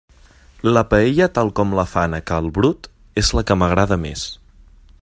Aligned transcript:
La 0.77 0.81
paella 0.93 1.27
tal 1.35 1.51
com 1.59 1.75
la 1.79 1.85
fan 1.91 2.17
a 2.19 2.21
cal 2.31 2.49
Brut 2.55 2.89
és 3.25 3.31
la 3.41 3.45
que 3.51 3.59
m'agrada 3.63 3.99
més. 4.07 4.25